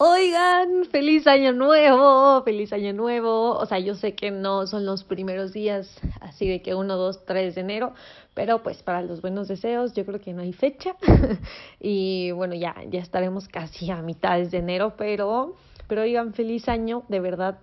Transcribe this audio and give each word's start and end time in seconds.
Oigan, 0.00 0.84
feliz 0.84 1.26
año 1.26 1.52
nuevo, 1.52 2.40
feliz 2.44 2.72
año 2.72 2.92
nuevo. 2.92 3.56
O 3.56 3.66
sea, 3.66 3.80
yo 3.80 3.96
sé 3.96 4.14
que 4.14 4.30
no 4.30 4.68
son 4.68 4.86
los 4.86 5.02
primeros 5.02 5.52
días, 5.52 5.92
así 6.20 6.46
de 6.46 6.62
que 6.62 6.76
1, 6.76 6.96
2, 6.96 7.24
3 7.24 7.56
de 7.56 7.60
enero, 7.60 7.94
pero 8.32 8.62
pues 8.62 8.80
para 8.84 9.02
los 9.02 9.20
buenos 9.22 9.48
deseos 9.48 9.94
yo 9.94 10.06
creo 10.06 10.20
que 10.20 10.32
no 10.32 10.42
hay 10.42 10.52
fecha. 10.52 10.94
y 11.80 12.30
bueno, 12.30 12.54
ya, 12.54 12.76
ya 12.88 13.00
estaremos 13.00 13.48
casi 13.48 13.90
a 13.90 14.00
mitades 14.00 14.52
de 14.52 14.58
enero, 14.58 14.94
pero, 14.96 15.56
pero 15.88 16.02
oigan, 16.02 16.32
feliz 16.32 16.68
año, 16.68 17.02
de 17.08 17.18
verdad. 17.18 17.58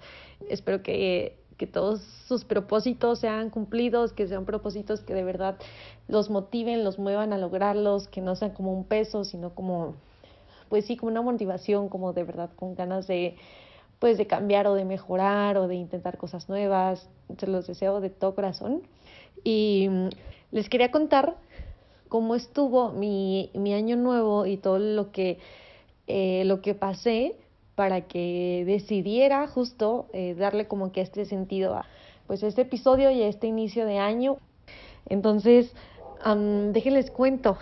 Espero 0.49 0.83
que, 0.83 1.37
que 1.55 1.67
todos 1.67 2.01
sus 2.27 2.43
propósitos 2.43 3.19
sean 3.19 3.49
cumplidos, 3.49 4.11
que 4.11 4.27
sean 4.27 4.43
propósitos 4.43 4.99
que 4.99 5.13
de 5.13 5.23
verdad 5.23 5.55
los 6.09 6.29
motiven, 6.29 6.83
los 6.83 6.99
muevan 6.99 7.31
a 7.31 7.37
lograrlos, 7.37 8.09
que 8.09 8.19
no 8.19 8.35
sean 8.35 8.51
como 8.51 8.73
un 8.73 8.83
peso, 8.83 9.23
sino 9.23 9.55
como 9.55 9.95
pues 10.75 10.87
sí, 10.87 10.97
como 10.97 11.09
una 11.09 11.21
motivación, 11.21 11.87
como 11.87 12.11
de 12.11 12.25
verdad, 12.25 12.49
con 12.53 12.75
ganas 12.75 13.07
de, 13.07 13.37
pues 13.97 14.17
de 14.17 14.27
cambiar 14.27 14.67
o 14.67 14.73
de 14.73 14.83
mejorar 14.83 15.55
o 15.55 15.69
de 15.69 15.75
intentar 15.75 16.17
cosas 16.17 16.49
nuevas. 16.49 17.09
Se 17.37 17.47
los 17.47 17.65
deseo 17.65 18.01
de 18.01 18.09
todo 18.09 18.35
corazón. 18.35 18.81
Y 19.41 19.87
mm, 19.89 20.09
les 20.51 20.67
quería 20.67 20.91
contar 20.91 21.37
cómo 22.09 22.35
estuvo 22.35 22.91
mi, 22.91 23.51
mi 23.53 23.73
año 23.73 23.95
nuevo 23.95 24.45
y 24.45 24.57
todo 24.57 24.79
lo 24.79 25.13
que, 25.13 25.39
eh, 26.07 26.43
lo 26.43 26.61
que 26.61 26.75
pasé 26.75 27.37
para 27.75 28.01
que 28.01 28.65
decidiera 28.67 29.47
justo 29.47 30.07
eh, 30.11 30.35
darle 30.37 30.67
como 30.67 30.91
que 30.91 30.99
este 30.99 31.23
sentido 31.23 31.73
a 31.75 31.85
pues 32.27 32.43
este 32.43 32.63
episodio 32.63 33.11
y 33.11 33.21
a 33.21 33.29
este 33.29 33.47
inicio 33.47 33.85
de 33.85 33.97
año. 33.97 34.39
Entonces, 35.05 35.73
déjenles 36.73 37.11
cuento. 37.11 37.59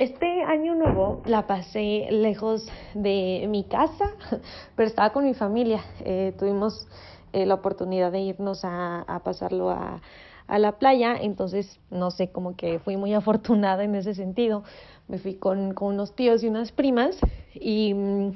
Este 0.00 0.42
año 0.44 0.74
nuevo 0.74 1.20
la 1.26 1.46
pasé 1.46 2.08
lejos 2.10 2.66
de 2.94 3.44
mi 3.50 3.64
casa, 3.64 4.06
pero 4.74 4.88
estaba 4.88 5.10
con 5.10 5.26
mi 5.26 5.34
familia. 5.34 5.84
Eh, 6.02 6.32
tuvimos 6.38 6.88
eh, 7.34 7.44
la 7.44 7.52
oportunidad 7.52 8.10
de 8.10 8.20
irnos 8.20 8.62
a, 8.64 9.20
pasarlo 9.22 9.68
a, 9.68 10.00
la 10.48 10.78
playa, 10.78 11.18
entonces 11.20 11.78
no 11.90 12.10
sé, 12.10 12.30
como 12.30 12.56
que 12.56 12.78
fui 12.78 12.96
muy 12.96 13.12
afortunada 13.20 13.84
en 13.84 13.94
ese 13.94 14.14
sentido. 14.14 14.64
Me 15.06 15.18
fui 15.18 15.34
con, 15.34 15.74
unos 15.78 16.16
tíos 16.16 16.42
y 16.42 16.48
unas 16.48 16.72
primas 16.72 17.18
y 17.52 17.92
mm, 17.92 18.32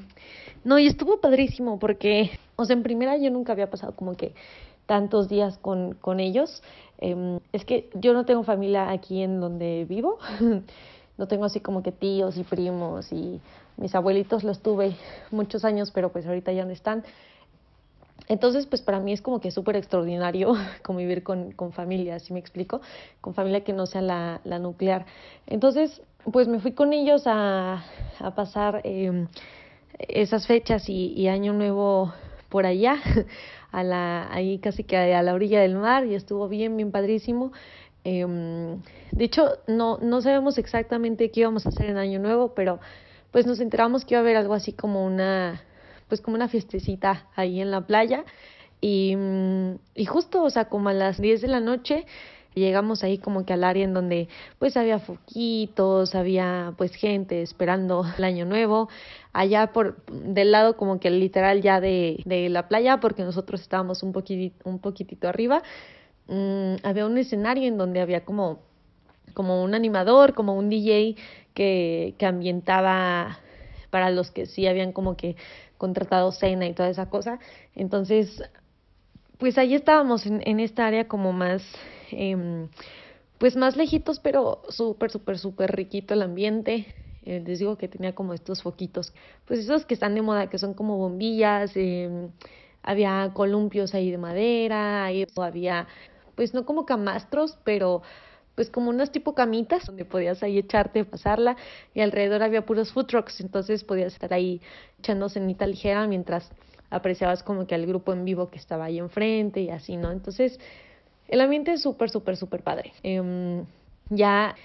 no, 0.65 0.77
y 0.77 0.85
estuvo 0.85 1.19
padrísimo 1.19 1.79
porque, 1.79 2.29
o 2.57 2.65
sea, 2.65 2.75
en 2.75 2.83
primera 2.83 3.17
yo 3.17 3.31
nunca 3.31 3.53
había 3.53 3.71
pasado 3.71 3.95
como 3.95 4.13
que 4.13 4.35
tantos 4.85 5.29
días 5.29 5.57
con, 5.57 5.95
con 5.95 6.19
ellos. 6.19 6.61
Eh, 6.99 7.39
es 7.53 7.65
que 7.65 7.89
yo 7.95 8.13
no 8.13 8.23
tengo 8.23 8.43
familia 8.43 8.91
aquí 8.91 9.23
en 9.23 9.39
donde 9.41 9.87
vivo. 9.89 10.19
no 11.17 11.27
tengo 11.27 11.45
así 11.45 11.59
como 11.59 11.83
que 11.83 11.91
tíos 11.91 12.37
y 12.37 12.43
primos 12.43 13.11
y 13.11 13.39
mis 13.77 13.95
abuelitos 13.95 14.43
los 14.43 14.61
tuve 14.61 14.95
muchos 15.31 15.65
años, 15.65 15.91
pero 15.91 16.09
pues 16.09 16.25
ahorita 16.25 16.51
ya 16.51 16.65
no 16.65 16.71
están. 16.71 17.03
Entonces, 18.27 18.65
pues 18.65 18.81
para 18.81 18.99
mí 18.99 19.13
es 19.13 19.21
como 19.21 19.39
que 19.39 19.51
súper 19.51 19.75
extraordinario 19.75 20.53
convivir 20.83 21.23
con, 21.23 21.51
con 21.51 21.73
familia, 21.73 22.19
¿sí 22.19 22.33
me 22.33 22.39
explico? 22.39 22.81
Con 23.21 23.33
familia 23.33 23.63
que 23.63 23.73
no 23.73 23.85
sea 23.85 24.01
la, 24.01 24.41
la 24.43 24.59
nuclear. 24.59 25.05
Entonces, 25.47 26.01
pues 26.31 26.47
me 26.47 26.59
fui 26.59 26.71
con 26.71 26.91
ellos 26.93 27.23
a, 27.27 27.83
a 28.19 28.35
pasar 28.35 28.81
eh, 28.83 29.27
esas 29.99 30.47
fechas 30.47 30.89
y, 30.89 31.13
y, 31.15 31.27
Año 31.27 31.53
Nuevo 31.53 32.13
por 32.49 32.65
allá, 32.65 32.97
a 33.71 33.83
la, 33.83 34.33
ahí 34.33 34.57
casi 34.59 34.83
que 34.83 34.97
a 34.97 35.21
la 35.21 35.33
orilla 35.33 35.61
del 35.61 35.75
mar 35.75 36.05
y 36.05 36.15
estuvo 36.15 36.47
bien, 36.47 36.75
bien 36.77 36.91
padrísimo. 36.91 37.51
Eh, 38.05 38.25
de 39.11 39.25
hecho, 39.25 39.57
no, 39.67 39.97
no 39.97 40.21
sabemos 40.21 40.57
exactamente 40.57 41.31
qué 41.31 41.41
íbamos 41.41 41.65
a 41.65 41.69
hacer 41.69 41.87
en 41.89 41.97
Año 41.97 42.19
Nuevo, 42.19 42.53
pero 42.53 42.79
pues 43.31 43.45
nos 43.45 43.59
enteramos 43.59 44.05
que 44.05 44.13
iba 44.13 44.19
a 44.19 44.21
haber 44.21 44.37
algo 44.37 44.53
así 44.53 44.71
como 44.71 45.05
una, 45.05 45.61
pues 46.07 46.21
como 46.21 46.35
una 46.35 46.47
fiestecita 46.47 47.27
ahí 47.35 47.59
en 47.59 47.71
la 47.71 47.81
playa. 47.81 48.23
Y, 48.79 49.17
y 49.95 50.05
justo, 50.05 50.43
o 50.43 50.49
sea, 50.49 50.65
como 50.65 50.89
a 50.89 50.93
las 50.93 51.19
10 51.19 51.41
de 51.41 51.47
la 51.47 51.59
noche, 51.59 52.05
llegamos 52.55 53.03
ahí 53.03 53.17
como 53.17 53.45
que 53.45 53.53
al 53.53 53.63
área 53.63 53.83
en 53.83 53.93
donde 53.93 54.29
pues 54.59 54.77
había 54.77 54.99
foquitos, 54.99 56.15
había 56.15 56.73
pues 56.77 56.95
gente 56.95 57.41
esperando 57.41 58.05
el 58.17 58.23
año 58.23 58.45
nuevo, 58.45 58.89
allá 59.33 59.73
por 59.73 60.03
del 60.07 60.51
lado 60.51 60.77
como 60.77 60.99
que 60.99 61.09
literal 61.09 61.61
ya 61.61 61.79
de, 61.79 62.21
de 62.25 62.49
la 62.49 62.67
playa, 62.67 62.99
porque 62.99 63.23
nosotros 63.23 63.61
estábamos 63.61 64.01
un 64.03 64.13
poquitito, 64.13 64.69
un 64.69 64.79
poquitito 64.79 65.27
arriba, 65.27 65.61
mmm, 66.27 66.75
había 66.83 67.05
un 67.05 67.17
escenario 67.17 67.67
en 67.67 67.77
donde 67.77 68.01
había 68.01 68.25
como, 68.25 68.59
como 69.33 69.63
un 69.63 69.75
animador, 69.75 70.33
como 70.33 70.55
un 70.55 70.69
DJ 70.69 71.15
que, 71.53 72.15
que 72.17 72.25
ambientaba 72.25 73.39
para 73.89 74.09
los 74.11 74.31
que 74.31 74.45
sí 74.45 74.67
habían 74.67 74.91
como 74.91 75.15
que 75.15 75.35
contratado 75.77 76.31
cena 76.31 76.67
y 76.67 76.73
toda 76.73 76.89
esa 76.89 77.09
cosa. 77.09 77.39
Entonces, 77.75 78.43
pues 79.37 79.57
ahí 79.57 79.75
estábamos 79.75 80.25
en, 80.25 80.41
en 80.45 80.59
esta 80.59 80.87
área 80.87 81.07
como 81.07 81.33
más, 81.33 81.63
eh, 82.11 82.67
pues 83.37 83.55
más 83.55 83.75
lejitos, 83.75 84.19
pero 84.19 84.61
súper, 84.69 85.11
súper, 85.11 85.37
súper 85.37 85.75
riquito 85.75 86.13
el 86.13 86.21
ambiente. 86.21 86.93
Eh, 87.25 87.41
les 87.45 87.59
digo 87.59 87.75
que 87.77 87.87
tenía 87.87 88.13
como 88.13 88.33
estos 88.33 88.61
foquitos, 88.61 89.11
pues 89.45 89.59
esos 89.59 89.85
que 89.85 89.95
están 89.95 90.13
de 90.13 90.21
moda, 90.21 90.47
que 90.47 90.59
son 90.59 90.75
como 90.75 90.97
bombillas, 90.97 91.71
eh, 91.75 92.29
había 92.83 93.31
columpios 93.33 93.95
ahí 93.95 94.11
de 94.11 94.19
madera, 94.19 95.05
ahí 95.05 95.25
había 95.35 95.87
pues 96.35 96.53
no 96.53 96.65
como 96.65 96.85
camastros, 96.85 97.57
pero 97.63 98.01
pues 98.55 98.69
como 98.69 98.89
unas 98.89 99.11
tipo 99.11 99.35
camitas 99.35 99.85
donde 99.85 100.05
podías 100.05 100.41
ahí 100.41 100.57
echarte, 100.57 101.03
pasarla 101.03 101.57
y 101.93 102.01
alrededor 102.01 102.41
había 102.41 102.65
puros 102.65 102.91
food 102.93 103.05
trucks, 103.05 103.41
entonces 103.41 103.83
podías 103.83 104.13
estar 104.13 104.33
ahí 104.33 104.61
echando 104.99 105.27
cenita 105.29 105.67
ligera 105.67 106.07
mientras 106.07 106.49
apreciabas 106.89 107.43
como 107.43 107.67
que 107.67 107.75
al 107.75 107.85
grupo 107.85 108.13
en 108.13 108.23
vivo 108.23 108.49
que 108.49 108.57
estaba 108.57 108.85
ahí 108.85 108.99
enfrente 108.99 109.61
y 109.61 109.69
así, 109.69 109.97
¿no? 109.97 110.11
Entonces 110.11 110.59
el 111.27 111.41
ambiente 111.41 111.73
es 111.73 111.81
súper, 111.81 112.09
súper, 112.09 112.37
súper 112.37 112.61
padre. 112.61 112.93
Eh, 113.03 113.63
ya 114.09 114.55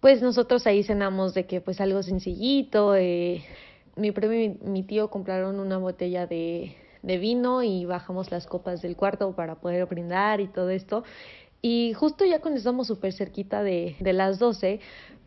pues 0.00 0.22
nosotros 0.22 0.66
ahí 0.66 0.82
cenamos 0.82 1.34
de 1.34 1.46
que 1.46 1.60
pues 1.60 1.80
algo 1.80 2.02
sencillito, 2.02 2.96
eh, 2.96 3.44
mi 3.96 4.12
primo 4.12 4.32
y 4.32 4.48
mi 4.62 4.82
tío 4.82 5.10
compraron 5.10 5.60
una 5.60 5.78
botella 5.78 6.26
de 6.26 6.74
de 7.02 7.18
vino 7.18 7.62
y 7.62 7.84
bajamos 7.84 8.30
las 8.30 8.46
copas 8.46 8.82
del 8.82 8.96
cuarto 8.96 9.34
para 9.34 9.56
poder 9.56 9.86
brindar 9.86 10.40
y 10.40 10.48
todo 10.48 10.70
esto. 10.70 11.04
Y 11.62 11.92
justo 11.94 12.24
ya 12.24 12.40
cuando 12.40 12.58
estamos 12.58 12.86
súper 12.86 13.12
cerquita 13.12 13.62
de, 13.62 13.96
de 14.00 14.12
las 14.12 14.38
12, 14.38 14.80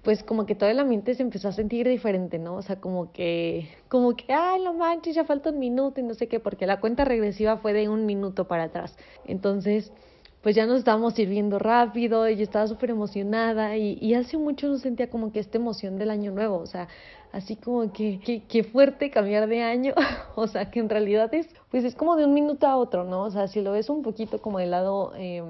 pues 0.04 0.24
como 0.24 0.46
que 0.46 0.56
todo 0.56 0.70
el 0.70 0.80
ambiente 0.80 1.16
se 1.16 1.24
empezó 1.24 1.48
a 1.48 1.54
sentir 1.54 1.88
diferente, 1.88 2.38
¿no? 2.38 2.56
O 2.56 2.62
sea, 2.62 2.82
como 2.82 3.14
que, 3.14 3.70
como 3.88 4.16
que, 4.16 4.34
ay, 4.34 4.62
no 4.62 4.74
manches, 4.74 5.16
ya 5.16 5.24
falta 5.24 5.52
un 5.52 5.60
minuto 5.60 6.02
y 6.02 6.04
no 6.04 6.14
sé 6.14 6.28
qué, 6.28 6.40
porque 6.40 6.68
la 6.68 6.80
cuenta 6.80 7.06
regresiva 7.06 7.58
fue 7.58 7.74
de 7.74 7.88
un 7.88 8.06
minuto 8.06 8.48
para 8.48 8.64
atrás. 8.64 8.98
Entonces, 9.26 9.94
pues 10.44 10.56
ya 10.56 10.68
nos 10.68 10.80
estábamos 10.80 11.16
sirviendo 11.16 11.58
rápido 11.58 12.30
y 12.30 12.36
yo 12.36 12.44
estaba 12.44 12.68
súper 12.68 12.92
emocionada 12.92 13.78
y, 13.78 13.98
y 14.02 14.14
hace 14.14 14.38
mucho 14.38 14.68
no 14.68 14.78
sentía 14.78 15.10
como 15.10 15.32
que 15.32 15.40
esta 15.40 15.58
emoción 15.58 15.98
del 15.98 16.12
año 16.12 16.32
nuevo, 16.32 16.58
o 16.58 16.68
sea, 16.68 16.90
así 17.32 17.56
como 17.56 17.92
que, 17.92 18.44
que, 18.48 18.64
fuerte 18.64 19.10
cambiar 19.10 19.48
de 19.48 19.64
año, 19.64 19.94
o 20.36 20.48
sea, 20.48 20.70
que 20.70 20.80
en 20.80 20.90
realidad 20.90 21.34
es, 21.34 21.48
pues 21.72 21.84
es 21.84 21.96
como 21.96 22.16
de 22.16 22.26
un 22.26 22.34
minuto 22.34 22.68
a 22.68 22.78
otro, 22.78 23.06
¿no? 23.06 23.24
O 23.24 23.32
sea, 23.32 23.48
si 23.48 23.62
lo 23.62 23.72
ves 23.72 23.90
un 23.90 24.04
poquito 24.04 24.40
como 24.40 24.60
el 24.60 24.72
lado, 24.72 25.14
eh, 25.18 25.42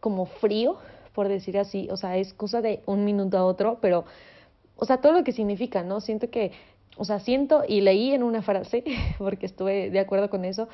como 0.00 0.26
frío, 0.26 0.76
por 1.14 1.28
decir 1.28 1.58
así, 1.58 1.88
o 1.90 1.96
sea, 1.96 2.16
es 2.16 2.32
cosa 2.32 2.60
de 2.60 2.80
un 2.86 3.04
minuto 3.04 3.38
a 3.38 3.44
otro, 3.44 3.78
pero, 3.80 4.04
o 4.76 4.84
sea, 4.84 4.98
todo 4.98 5.12
lo 5.12 5.24
que 5.24 5.32
significa, 5.32 5.82
¿no? 5.82 6.00
Siento 6.00 6.30
que, 6.30 6.52
o 6.96 7.04
sea, 7.04 7.20
siento 7.20 7.64
y 7.66 7.80
leí 7.80 8.12
en 8.12 8.22
una 8.22 8.42
frase, 8.42 8.84
porque 9.18 9.46
estuve 9.46 9.90
de 9.90 9.98
acuerdo 9.98 10.30
con 10.30 10.44
eso, 10.44 10.68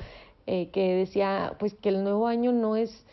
eh, 0.51 0.69
que 0.71 0.95
decía 0.95 1.53
pues 1.59 1.75
que 1.75 1.89
el 1.89 2.03
nuevo 2.03 2.25
año 2.25 2.51
no 2.51 2.75
es, 2.75 3.05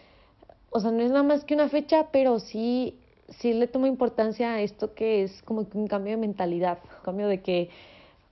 o 0.70 0.80
sea, 0.80 0.91
no 0.91 1.02
es 1.02 1.10
nada 1.10 1.22
más 1.22 1.44
que 1.44 1.52
una 1.52 1.69
fecha, 1.69 2.06
pero 2.11 2.38
sí, 2.38 2.99
sí 3.28 3.52
le 3.52 3.66
toma 3.66 3.88
importancia 3.88 4.55
a 4.55 4.62
esto 4.62 4.94
que 4.94 5.22
es 5.22 5.43
como 5.43 5.69
que 5.69 5.76
un 5.76 5.87
cambio 5.87 6.12
de 6.12 6.16
mentalidad, 6.16 6.78
un 6.82 7.05
cambio 7.05 7.28
de 7.28 7.43
que, 7.43 7.69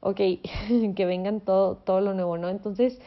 ok, 0.00 0.16
que 0.96 1.04
vengan 1.04 1.40
todo, 1.40 1.76
todo 1.76 2.00
lo 2.00 2.14
nuevo, 2.14 2.38
¿no? 2.38 2.48
Entonces, 2.48 2.98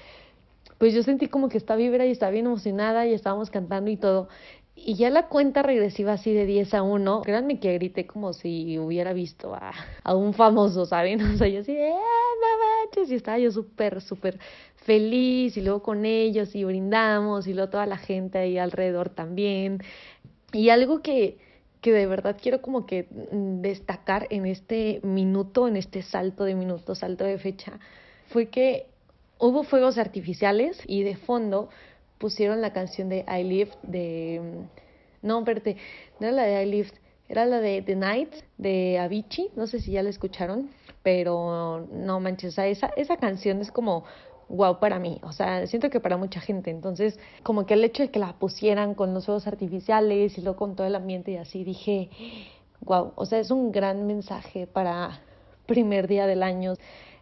pues 0.77 0.93
yo 0.93 1.01
sentí 1.01 1.29
como 1.29 1.49
que 1.49 1.57
esta 1.57 1.75
vibra 1.75 2.05
y 2.05 2.11
estaba 2.11 2.31
bien 2.31 2.45
emocionada 2.45 3.07
y 3.07 3.13
estábamos 3.13 3.49
cantando 3.49 3.89
y 3.89 3.97
todo. 3.97 4.27
Y 4.75 4.93
ya 4.93 5.09
la 5.09 5.27
cuenta 5.29 5.63
regresiva 5.63 6.13
así 6.13 6.31
de 6.31 6.45
10 6.45 6.75
a 6.75 6.83
1, 6.83 7.23
créanme 7.23 7.59
que 7.59 7.73
grité 7.73 8.05
como 8.05 8.33
si 8.33 8.77
hubiera 8.77 9.13
visto 9.13 9.55
a, 9.55 9.71
a 10.03 10.15
un 10.15 10.35
famoso, 10.35 10.85
¿saben? 10.85 11.19
O 11.33 11.37
sea, 11.37 11.47
yo 11.47 11.61
así 11.61 11.71
¡eh, 11.71 11.89
no 11.89 12.85
manches! 12.85 13.09
Y 13.09 13.15
estaba 13.15 13.39
yo 13.39 13.51
súper, 13.51 13.99
súper 14.01 14.39
feliz 14.87 15.57
y 15.57 15.61
luego 15.61 15.83
con 15.83 16.05
ellos 16.05 16.55
y 16.55 16.63
brindamos 16.63 17.45
y 17.45 17.53
luego 17.53 17.69
toda 17.69 17.85
la 17.85 17.97
gente 17.97 18.39
ahí 18.39 18.57
alrededor 18.57 19.09
también. 19.09 19.83
Y 20.53 20.69
algo 20.69 21.01
que, 21.01 21.37
que 21.81 21.91
de 21.91 22.07
verdad 22.07 22.37
quiero 22.41 22.61
como 22.61 22.85
que 22.85 23.07
destacar 23.11 24.27
en 24.29 24.45
este 24.45 25.01
minuto, 25.03 25.67
en 25.67 25.75
este 25.75 26.01
salto 26.01 26.45
de 26.45 26.55
minuto, 26.55 26.95
salto 26.95 27.25
de 27.25 27.37
fecha, 27.37 27.79
fue 28.29 28.47
que 28.47 28.87
hubo 29.39 29.63
fuegos 29.63 29.97
artificiales 29.97 30.81
y 30.87 31.03
de 31.03 31.17
fondo 31.17 31.69
pusieron 32.17 32.61
la 32.61 32.71
canción 32.71 33.09
de 33.09 33.25
I 33.27 33.43
Live 33.43 33.71
de... 33.83 34.41
No, 35.21 35.39
espérate, 35.39 35.75
no 36.19 36.27
era 36.27 36.35
la 36.37 36.43
de 36.43 36.63
I 36.63 36.71
Live, 36.71 36.91
Era 37.27 37.45
la 37.45 37.59
de 37.59 37.81
The 37.81 37.95
Night 37.97 38.33
de 38.57 38.99
Avicii, 38.99 39.49
no 39.57 39.67
sé 39.67 39.81
si 39.81 39.91
ya 39.91 40.01
la 40.01 40.09
escucharon, 40.09 40.69
pero 41.03 41.87
no 41.91 42.19
manches, 42.21 42.57
esa, 42.57 42.87
esa 42.95 43.17
canción 43.17 43.59
es 43.59 43.71
como 43.71 44.05
wow 44.49 44.79
para 44.79 44.99
mí, 44.99 45.19
o 45.23 45.31
sea, 45.33 45.67
siento 45.67 45.89
que 45.89 45.99
para 45.99 46.17
mucha 46.17 46.39
gente, 46.39 46.71
entonces 46.71 47.19
como 47.43 47.65
que 47.65 47.73
el 47.73 47.83
hecho 47.83 48.03
de 48.03 48.11
que 48.11 48.19
la 48.19 48.33
pusieran 48.33 48.93
con 48.95 49.13
los 49.13 49.25
fuegos 49.25 49.47
artificiales 49.47 50.37
y 50.37 50.41
luego 50.41 50.57
con 50.57 50.75
todo 50.75 50.87
el 50.87 50.95
ambiente 50.95 51.31
y 51.31 51.37
así, 51.37 51.63
dije, 51.63 52.09
wow, 52.81 53.13
o 53.15 53.25
sea, 53.25 53.39
es 53.39 53.51
un 53.51 53.71
gran 53.71 54.07
mensaje 54.07 54.67
para 54.67 55.21
primer 55.65 56.07
día 56.07 56.25
del 56.25 56.43
año. 56.43 56.73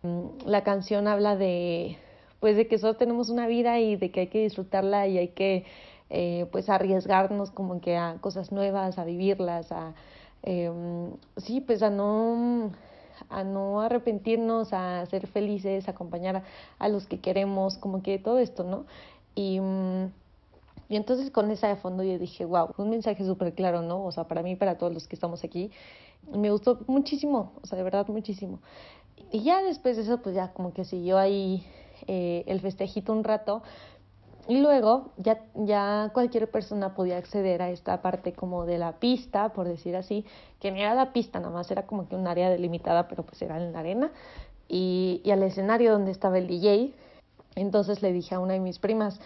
Mm, 0.03 0.47
la 0.47 0.63
canción 0.63 1.07
habla 1.07 1.35
de, 1.35 1.97
pues, 2.39 2.55
de 2.55 2.67
que 2.67 2.77
solo 2.77 2.95
tenemos 2.95 3.29
una 3.29 3.47
vida 3.47 3.79
y 3.79 3.95
de 3.97 4.11
que 4.11 4.21
hay 4.21 4.27
que 4.27 4.43
disfrutarla 4.43 5.07
y 5.07 5.17
hay 5.17 5.29
que 5.29 5.65
eh, 6.09 6.45
pues 6.51 6.69
arriesgarnos 6.69 7.51
como 7.51 7.81
que 7.81 7.97
a 7.97 8.17
cosas 8.21 8.51
nuevas, 8.51 8.99
a 8.99 9.05
vivirlas, 9.05 9.71
a 9.71 9.95
em, 10.43 11.11
sí, 11.37 11.61
pues 11.61 11.81
a 11.81 11.89
no 11.89 12.71
a 13.29 13.43
no 13.43 13.81
arrepentirnos, 13.81 14.73
a 14.73 15.05
ser 15.07 15.27
felices, 15.27 15.87
a 15.87 15.91
acompañar 15.91 16.43
a, 16.79 16.89
los 16.89 17.07
que 17.07 17.19
queremos, 17.19 17.77
como 17.77 18.01
que 18.01 18.19
todo 18.19 18.39
esto, 18.39 18.63
¿no? 18.63 18.85
Y, 19.35 19.59
mm, 19.59 20.05
y 20.89 20.95
entonces 20.95 21.31
con 21.31 21.49
esa 21.51 21.67
de 21.67 21.75
fondo 21.75 22.03
yo 22.03 22.19
dije, 22.19 22.45
wow, 22.45 22.69
un 22.77 22.89
mensaje 22.89 23.25
súper 23.25 23.53
claro, 23.53 23.81
¿no? 23.81 24.03
O 24.05 24.11
sea, 24.11 24.25
para 24.25 24.43
mí, 24.43 24.55
para 24.55 24.77
todos 24.77 24.93
los 24.93 25.07
que 25.07 25.15
estamos 25.15 25.43
aquí, 25.43 25.71
me 26.31 26.51
gustó 26.51 26.79
muchísimo, 26.87 27.53
o 27.61 27.67
sea, 27.67 27.77
de 27.77 27.83
verdad 27.83 28.07
muchísimo. 28.07 28.59
Y 29.31 29.43
ya 29.43 29.61
después 29.63 29.97
de 29.97 30.03
eso, 30.03 30.21
pues 30.21 30.35
ya 30.35 30.53
como 30.53 30.73
que 30.73 30.85
siguió 30.85 31.17
ahí 31.17 31.65
eh, 32.07 32.43
el 32.47 32.59
festejito 32.61 33.13
un 33.13 33.23
rato, 33.23 33.63
y 34.47 34.61
luego 34.61 35.11
ya, 35.17 35.41
ya 35.55 36.11
cualquier 36.13 36.49
persona 36.49 36.93
podía 36.93 37.17
acceder 37.17 37.61
a 37.61 37.69
esta 37.69 38.01
parte 38.01 38.33
como 38.33 38.65
de 38.65 38.77
la 38.77 38.93
pista, 38.93 39.49
por 39.53 39.67
decir 39.67 39.95
así, 39.95 40.25
que 40.59 40.71
ni 40.71 40.81
era 40.81 40.93
la 40.93 41.13
pista, 41.13 41.39
nada 41.39 41.51
más 41.51 41.71
era 41.71 41.87
como 41.87 42.07
que 42.07 42.15
un 42.15 42.27
área 42.27 42.49
delimitada, 42.49 43.07
pero 43.07 43.23
pues 43.23 43.41
era 43.41 43.57
en 43.57 43.73
la 43.73 43.79
arena, 43.79 44.11
y, 44.67 45.21
y 45.23 45.31
al 45.31 45.43
escenario 45.43 45.91
donde 45.91 46.11
estaba 46.11 46.37
el 46.37 46.47
DJ. 46.47 46.93
Entonces 47.55 48.01
le 48.01 48.11
dije 48.11 48.35
a 48.35 48.39
una 48.39 48.53
de 48.53 48.59
mis 48.59 48.79
primas, 48.79 49.19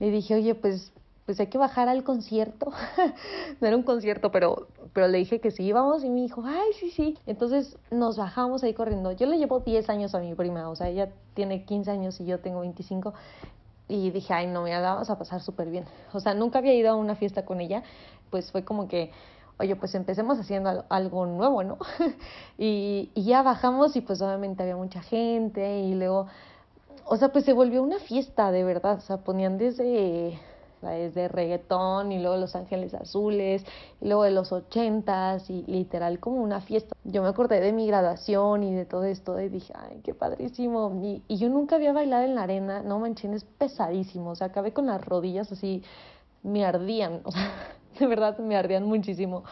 le 0.00 0.10
dije, 0.10 0.34
oye, 0.34 0.54
pues, 0.54 0.92
pues 1.26 1.38
hay 1.40 1.48
que 1.48 1.58
bajar 1.58 1.88
al 1.88 2.04
concierto. 2.04 2.72
no 3.60 3.66
era 3.66 3.76
un 3.76 3.82
concierto, 3.82 4.30
pero, 4.30 4.68
pero 4.92 5.08
le 5.08 5.18
dije 5.18 5.40
que 5.40 5.50
sí 5.50 5.64
íbamos 5.64 6.04
y 6.04 6.10
me 6.10 6.22
dijo, 6.22 6.42
ay, 6.44 6.72
sí, 6.78 6.90
sí. 6.90 7.18
Entonces 7.26 7.76
nos 7.90 8.16
bajamos 8.16 8.62
ahí 8.62 8.74
corriendo. 8.74 9.12
Yo 9.12 9.26
le 9.26 9.38
llevo 9.38 9.60
10 9.60 9.88
años 9.90 10.14
a 10.14 10.20
mi 10.20 10.34
prima, 10.34 10.68
o 10.68 10.76
sea, 10.76 10.88
ella 10.88 11.10
tiene 11.34 11.64
15 11.64 11.90
años 11.90 12.20
y 12.20 12.26
yo 12.26 12.40
tengo 12.40 12.60
25 12.60 13.14
y 13.92 14.10
dije, 14.10 14.32
ay, 14.32 14.46
no, 14.46 14.62
mira, 14.62 14.80
la 14.80 14.94
vamos 14.94 15.10
a 15.10 15.18
pasar 15.18 15.42
súper 15.42 15.68
bien. 15.68 15.84
O 16.14 16.20
sea, 16.20 16.32
nunca 16.32 16.60
había 16.60 16.72
ido 16.72 16.90
a 16.90 16.96
una 16.96 17.14
fiesta 17.14 17.44
con 17.44 17.60
ella, 17.60 17.82
pues 18.30 18.50
fue 18.50 18.64
como 18.64 18.88
que, 18.88 19.10
oye, 19.58 19.76
pues 19.76 19.94
empecemos 19.94 20.38
haciendo 20.38 20.86
algo 20.88 21.26
nuevo, 21.26 21.62
¿no? 21.62 21.76
y, 22.58 23.10
y 23.14 23.24
ya 23.24 23.42
bajamos 23.42 23.94
y 23.94 24.00
pues 24.00 24.22
obviamente 24.22 24.62
había 24.62 24.76
mucha 24.76 25.02
gente 25.02 25.80
y 25.80 25.94
luego, 25.94 26.26
o 27.04 27.18
sea, 27.18 27.28
pues 27.32 27.44
se 27.44 27.52
volvió 27.52 27.82
una 27.82 27.98
fiesta 27.98 28.50
de 28.50 28.64
verdad, 28.64 28.96
o 28.96 29.00
sea, 29.02 29.18
ponían 29.18 29.58
desde 29.58 30.40
de 30.82 31.28
reggaetón 31.28 32.12
y 32.12 32.18
luego 32.18 32.36
Los 32.36 32.56
Ángeles 32.56 32.92
Azules 32.94 33.64
y 34.00 34.06
luego 34.06 34.24
de 34.24 34.32
los 34.32 34.52
ochentas 34.52 35.48
y 35.48 35.62
literal 35.66 36.18
como 36.18 36.42
una 36.42 36.60
fiesta. 36.60 36.94
Yo 37.04 37.22
me 37.22 37.28
acordé 37.28 37.60
de 37.60 37.72
mi 37.72 37.86
graduación 37.86 38.64
y 38.64 38.74
de 38.74 38.84
todo 38.84 39.04
esto 39.04 39.40
y 39.40 39.48
dije, 39.48 39.72
ay, 39.76 40.00
qué 40.02 40.12
padrísimo. 40.12 41.00
Y, 41.02 41.22
y 41.28 41.36
yo 41.38 41.48
nunca 41.48 41.76
había 41.76 41.92
bailado 41.92 42.24
en 42.24 42.34
la 42.34 42.42
arena, 42.42 42.82
no 42.82 42.98
manchen, 42.98 43.34
es 43.34 43.44
pesadísimo, 43.44 44.30
o 44.30 44.34
sea, 44.34 44.48
acabé 44.48 44.72
con 44.72 44.86
las 44.86 45.04
rodillas 45.04 45.52
así, 45.52 45.82
me 46.42 46.64
ardían, 46.64 47.20
o 47.24 47.30
sea, 47.30 47.48
de 47.98 48.06
verdad 48.06 48.38
me 48.38 48.56
ardían 48.56 48.84
muchísimo. 48.84 49.44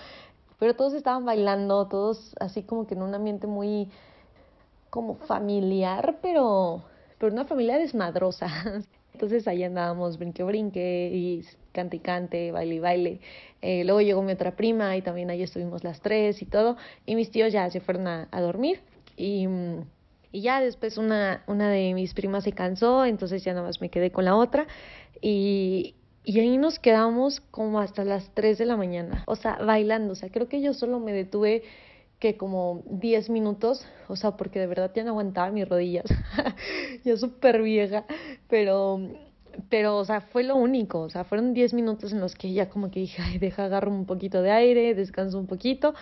Pero 0.58 0.74
todos 0.76 0.92
estaban 0.92 1.24
bailando, 1.24 1.86
todos 1.86 2.34
así 2.38 2.62
como 2.62 2.86
que 2.86 2.94
en 2.94 3.02
un 3.02 3.14
ambiente 3.14 3.46
muy 3.46 3.88
como 4.90 5.14
familiar, 5.14 6.18
pero, 6.20 6.82
pero 7.18 7.32
una 7.32 7.44
familia 7.44 7.78
desmadrosa. 7.78 8.48
Entonces 9.20 9.46
ahí 9.48 9.62
andábamos 9.64 10.16
brinque 10.16 10.42
brinque 10.42 11.10
y 11.12 11.44
cante 11.72 11.98
y 11.98 12.00
cante, 12.00 12.52
baile 12.52 12.76
y 12.76 12.78
baile. 12.78 13.20
Eh, 13.60 13.84
luego 13.84 14.00
llegó 14.00 14.22
mi 14.22 14.32
otra 14.32 14.56
prima 14.56 14.96
y 14.96 15.02
también 15.02 15.28
ahí 15.28 15.42
estuvimos 15.42 15.84
las 15.84 16.00
tres 16.00 16.40
y 16.40 16.46
todo. 16.46 16.78
Y 17.04 17.16
mis 17.16 17.30
tíos 17.30 17.52
ya 17.52 17.68
se 17.68 17.80
fueron 17.80 18.06
a, 18.06 18.28
dormir 18.40 18.80
y, 19.18 19.46
y 20.32 20.40
ya 20.40 20.62
después 20.62 20.96
una, 20.96 21.44
una 21.46 21.68
de 21.68 21.92
mis 21.92 22.14
primas 22.14 22.44
se 22.44 22.52
cansó, 22.52 23.04
entonces 23.04 23.44
ya 23.44 23.52
nada 23.52 23.66
más 23.66 23.82
me 23.82 23.90
quedé 23.90 24.10
con 24.10 24.24
la 24.24 24.34
otra 24.34 24.66
y, 25.20 25.96
y 26.24 26.40
ahí 26.40 26.56
nos 26.56 26.78
quedamos 26.78 27.42
como 27.50 27.78
hasta 27.78 28.04
las 28.04 28.30
3 28.32 28.56
de 28.56 28.64
la 28.64 28.78
mañana, 28.78 29.24
o 29.26 29.36
sea, 29.36 29.56
bailando, 29.56 30.14
o 30.14 30.16
sea, 30.16 30.30
creo 30.30 30.48
que 30.48 30.62
yo 30.62 30.72
solo 30.72 30.98
me 30.98 31.12
detuve 31.12 31.62
que 32.20 32.36
como 32.36 32.82
10 32.86 33.30
minutos, 33.30 33.84
o 34.06 34.14
sea, 34.14 34.32
porque 34.32 34.60
de 34.60 34.66
verdad 34.66 34.92
ya 34.94 35.02
no 35.04 35.10
aguantaba 35.10 35.50
mis 35.50 35.66
rodillas, 35.66 36.04
ya 37.04 37.16
súper 37.16 37.62
vieja, 37.62 38.04
pero, 38.46 39.00
pero, 39.70 39.96
o 39.96 40.04
sea, 40.04 40.20
fue 40.20 40.44
lo 40.44 40.54
único, 40.56 41.00
o 41.00 41.08
sea, 41.08 41.24
fueron 41.24 41.54
10 41.54 41.72
minutos 41.72 42.12
en 42.12 42.20
los 42.20 42.34
que 42.34 42.52
ya 42.52 42.68
como 42.68 42.90
que 42.90 43.00
dije, 43.00 43.22
ay, 43.22 43.38
deja, 43.38 43.64
agarro 43.64 43.90
un 43.90 44.04
poquito 44.04 44.42
de 44.42 44.50
aire, 44.50 44.94
descanso 44.94 45.38
un 45.38 45.46
poquito, 45.46 45.94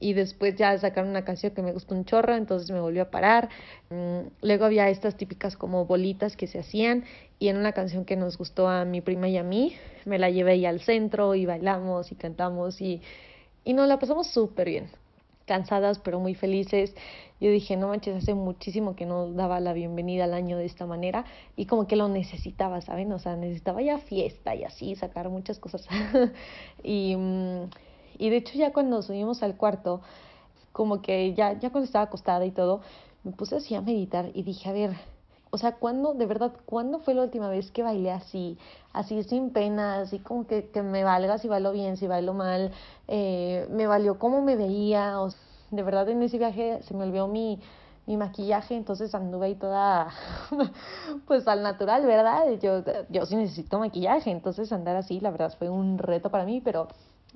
y 0.00 0.14
después 0.14 0.56
ya 0.56 0.76
sacaron 0.78 1.10
una 1.10 1.26
canción 1.26 1.52
que 1.52 1.60
me 1.60 1.72
gustó 1.72 1.94
un 1.94 2.06
chorro, 2.06 2.34
entonces 2.34 2.70
me 2.70 2.80
volvió 2.80 3.02
a 3.02 3.10
parar, 3.10 3.50
mm, 3.90 4.28
luego 4.40 4.64
había 4.64 4.88
estas 4.88 5.18
típicas 5.18 5.58
como 5.58 5.84
bolitas 5.84 6.38
que 6.38 6.46
se 6.46 6.58
hacían, 6.58 7.04
y 7.38 7.48
en 7.48 7.58
una 7.58 7.72
canción 7.72 8.06
que 8.06 8.16
nos 8.16 8.38
gustó 8.38 8.66
a 8.66 8.86
mi 8.86 9.02
prima 9.02 9.28
y 9.28 9.36
a 9.36 9.42
mí, 9.42 9.76
me 10.06 10.18
la 10.18 10.30
llevé 10.30 10.52
ahí 10.52 10.64
al 10.64 10.80
centro, 10.80 11.34
y 11.34 11.44
bailamos, 11.44 12.12
y 12.12 12.14
cantamos, 12.14 12.80
y, 12.80 13.02
y 13.62 13.74
nos 13.74 13.86
la 13.86 13.98
pasamos 13.98 14.28
súper 14.28 14.68
bien 14.68 15.05
cansadas 15.46 15.98
pero 15.98 16.20
muy 16.20 16.34
felices. 16.34 16.94
Yo 17.40 17.50
dije, 17.50 17.76
no 17.76 17.88
manches, 17.88 18.16
hace 18.16 18.34
muchísimo 18.34 18.96
que 18.96 19.06
no 19.06 19.32
daba 19.32 19.60
la 19.60 19.72
bienvenida 19.72 20.24
al 20.24 20.34
año 20.34 20.58
de 20.58 20.66
esta 20.66 20.86
manera 20.86 21.24
y 21.56 21.66
como 21.66 21.86
que 21.86 21.96
lo 21.96 22.08
necesitaba, 22.08 22.80
¿saben? 22.80 23.12
O 23.12 23.18
sea, 23.18 23.36
necesitaba 23.36 23.80
ya 23.82 23.98
fiesta 23.98 24.54
y 24.54 24.64
así, 24.64 24.94
sacar 24.96 25.28
muchas 25.28 25.58
cosas. 25.58 25.86
y, 26.82 27.16
mm, 27.16 27.70
y 28.18 28.30
de 28.30 28.36
hecho 28.36 28.58
ya 28.58 28.72
cuando 28.72 29.02
subimos 29.02 29.42
al 29.42 29.56
cuarto, 29.56 30.02
como 30.72 31.00
que 31.00 31.34
ya, 31.34 31.58
ya 31.58 31.70
cuando 31.70 31.86
estaba 31.86 32.04
acostada 32.04 32.44
y 32.44 32.50
todo, 32.50 32.82
me 33.24 33.32
puse 33.32 33.56
así 33.56 33.74
a 33.74 33.80
meditar 33.80 34.30
y 34.34 34.42
dije, 34.42 34.68
a 34.68 34.72
ver, 34.72 34.96
o 35.56 35.58
sea, 35.58 35.72
¿cuándo, 35.76 36.12
de 36.12 36.26
verdad, 36.26 36.52
cuándo 36.66 36.98
fue 36.98 37.14
la 37.14 37.22
última 37.22 37.48
vez 37.48 37.70
que 37.70 37.82
bailé 37.82 38.10
así, 38.10 38.58
así 38.92 39.22
sin 39.22 39.54
pena, 39.54 40.00
así 40.00 40.18
como 40.18 40.46
que, 40.46 40.68
que 40.68 40.82
me 40.82 41.02
valga 41.02 41.38
si 41.38 41.48
bailo 41.48 41.72
bien, 41.72 41.96
si 41.96 42.06
bailo 42.06 42.34
mal, 42.34 42.72
eh, 43.08 43.66
me 43.70 43.86
valió 43.86 44.18
cómo 44.18 44.42
me 44.42 44.54
veía, 44.54 45.18
o 45.18 45.30
de 45.70 45.82
verdad 45.82 46.10
en 46.10 46.22
ese 46.22 46.36
viaje 46.36 46.82
se 46.82 46.92
me 46.92 47.04
olvidó 47.04 47.26
mi, 47.26 47.58
mi 48.04 48.18
maquillaje, 48.18 48.76
entonces 48.76 49.14
anduve 49.14 49.46
ahí 49.46 49.54
toda, 49.54 50.10
pues 51.26 51.48
al 51.48 51.62
natural, 51.62 52.04
¿verdad? 52.04 52.50
Yo, 52.60 52.84
yo 53.08 53.24
sí 53.24 53.36
necesito 53.36 53.78
maquillaje, 53.78 54.30
entonces 54.30 54.70
andar 54.72 54.96
así, 54.96 55.20
la 55.20 55.30
verdad 55.30 55.54
fue 55.58 55.70
un 55.70 55.96
reto 55.96 56.30
para 56.30 56.44
mí, 56.44 56.60
pero 56.60 56.88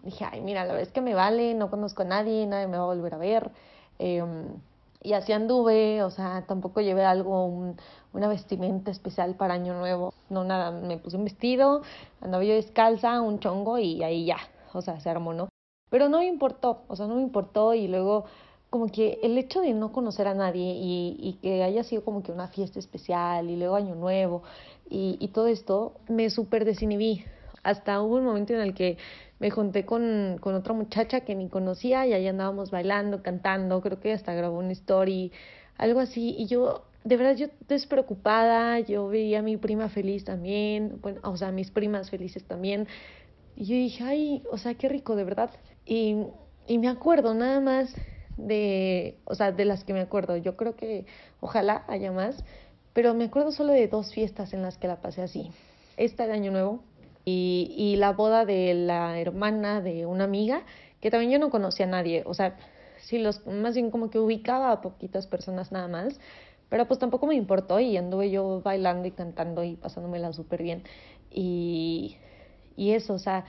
dije, 0.02 0.26
ay, 0.30 0.42
mira, 0.42 0.66
la 0.66 0.74
verdad 0.74 0.86
es 0.88 0.92
que 0.92 1.00
me 1.00 1.14
vale, 1.14 1.54
no 1.54 1.70
conozco 1.70 2.02
a 2.02 2.04
nadie, 2.04 2.46
nadie 2.46 2.66
me 2.66 2.76
va 2.76 2.82
a 2.82 2.86
volver 2.86 3.14
a 3.14 3.18
ver. 3.18 3.50
Eh, 3.98 4.22
y 5.02 5.14
así 5.14 5.32
anduve, 5.32 6.02
o 6.02 6.10
sea, 6.10 6.44
tampoco 6.46 6.80
llevé 6.80 7.04
algo, 7.04 7.44
un, 7.44 7.76
una 8.12 8.28
vestimenta 8.28 8.90
especial 8.90 9.34
para 9.34 9.54
Año 9.54 9.74
Nuevo. 9.74 10.12
No, 10.28 10.44
nada, 10.44 10.70
me 10.70 10.98
puse 10.98 11.16
un 11.16 11.24
vestido, 11.24 11.82
andaba 12.20 12.44
yo 12.44 12.54
descalza, 12.54 13.20
un 13.20 13.38
chongo 13.38 13.78
y 13.78 14.02
ahí 14.02 14.26
ya, 14.26 14.38
o 14.72 14.82
sea, 14.82 15.00
se 15.00 15.08
armó, 15.08 15.32
¿no? 15.32 15.48
Pero 15.90 16.08
no 16.08 16.18
me 16.18 16.26
importó, 16.26 16.82
o 16.88 16.96
sea, 16.96 17.06
no 17.06 17.16
me 17.16 17.22
importó 17.22 17.74
y 17.74 17.88
luego 17.88 18.26
como 18.68 18.86
que 18.86 19.18
el 19.22 19.36
hecho 19.36 19.60
de 19.60 19.72
no 19.72 19.90
conocer 19.90 20.28
a 20.28 20.34
nadie 20.34 20.74
y, 20.74 21.16
y 21.18 21.32
que 21.42 21.64
haya 21.64 21.82
sido 21.82 22.04
como 22.04 22.22
que 22.22 22.30
una 22.30 22.46
fiesta 22.46 22.78
especial 22.78 23.50
y 23.50 23.56
luego 23.56 23.74
Año 23.74 23.96
Nuevo 23.96 24.42
y, 24.88 25.16
y 25.18 25.28
todo 25.28 25.48
esto, 25.48 25.94
me 26.08 26.30
súper 26.30 26.64
desinhibí. 26.64 27.24
Hasta 27.62 28.00
hubo 28.00 28.16
un 28.16 28.24
momento 28.24 28.54
en 28.54 28.60
el 28.60 28.74
que 28.74 28.96
me 29.40 29.50
junté 29.50 29.84
con, 29.84 30.36
con 30.40 30.54
otra 30.54 30.74
muchacha 30.74 31.22
que 31.22 31.34
ni 31.34 31.48
conocía 31.48 32.06
y 32.06 32.12
ahí 32.12 32.28
andábamos 32.28 32.70
bailando, 32.70 33.22
cantando, 33.22 33.80
creo 33.80 33.98
que 33.98 34.12
hasta 34.12 34.34
grabó 34.34 34.58
una 34.58 34.72
story, 34.72 35.32
algo 35.78 35.98
así, 36.00 36.36
y 36.38 36.46
yo, 36.46 36.84
de 37.04 37.16
verdad, 37.16 37.36
yo 37.36 37.46
despreocupada, 37.66 38.78
yo 38.80 39.08
veía 39.08 39.38
a 39.38 39.42
mi 39.42 39.56
prima 39.56 39.88
feliz 39.88 40.24
también, 40.24 41.00
bueno, 41.00 41.20
o 41.24 41.36
sea, 41.38 41.50
mis 41.52 41.70
primas 41.70 42.10
felices 42.10 42.44
también, 42.44 42.86
y 43.56 43.64
yo 43.64 43.74
dije, 43.74 44.04
ay, 44.04 44.42
o 44.52 44.58
sea, 44.58 44.74
qué 44.74 44.90
rico, 44.90 45.16
de 45.16 45.24
verdad, 45.24 45.50
y, 45.86 46.16
y 46.66 46.78
me 46.78 46.88
acuerdo 46.88 47.32
nada 47.32 47.60
más 47.60 47.94
de, 48.36 49.16
o 49.24 49.34
sea, 49.34 49.52
de 49.52 49.64
las 49.64 49.84
que 49.84 49.94
me 49.94 50.00
acuerdo, 50.00 50.36
yo 50.36 50.54
creo 50.56 50.76
que 50.76 51.06
ojalá 51.40 51.84
haya 51.88 52.12
más, 52.12 52.44
pero 52.92 53.14
me 53.14 53.24
acuerdo 53.24 53.52
solo 53.52 53.72
de 53.72 53.88
dos 53.88 54.12
fiestas 54.12 54.52
en 54.52 54.60
las 54.60 54.76
que 54.76 54.86
la 54.86 55.00
pasé 55.00 55.22
así. 55.22 55.50
Esta 55.96 56.26
de 56.26 56.32
Año 56.32 56.50
Nuevo, 56.50 56.82
y, 57.24 57.74
y 57.76 57.96
la 57.96 58.12
boda 58.12 58.44
de 58.44 58.74
la 58.74 59.18
hermana 59.18 59.80
de 59.80 60.06
una 60.06 60.24
amiga, 60.24 60.62
que 61.00 61.10
también 61.10 61.32
yo 61.32 61.38
no 61.38 61.50
conocía 61.50 61.86
a 61.86 61.88
nadie, 61.88 62.22
o 62.26 62.34
sea, 62.34 62.56
sí, 62.98 63.18
los, 63.18 63.46
más 63.46 63.74
bien 63.74 63.90
como 63.90 64.10
que 64.10 64.18
ubicaba 64.18 64.72
a 64.72 64.80
poquitas 64.80 65.26
personas 65.26 65.72
nada 65.72 65.88
más, 65.88 66.20
pero 66.68 66.86
pues 66.86 66.98
tampoco 67.00 67.26
me 67.26 67.34
importó 67.34 67.80
y 67.80 67.96
anduve 67.96 68.30
yo 68.30 68.62
bailando 68.62 69.08
y 69.08 69.10
cantando 69.10 69.64
y 69.64 69.74
pasándomela 69.74 70.32
súper 70.32 70.62
bien. 70.62 70.84
Y, 71.30 72.16
y 72.76 72.92
eso, 72.92 73.14
o 73.14 73.18
sea, 73.18 73.44